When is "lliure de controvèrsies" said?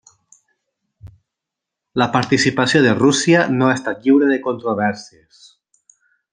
4.07-5.47